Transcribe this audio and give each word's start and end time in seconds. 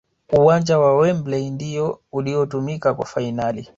uwanja 0.33 0.79
wa 0.79 0.97
Wembley 0.97 1.49
ndiyo 1.49 1.99
uliotumika 2.11 2.93
kwa 2.93 3.05
fanali 3.05 3.69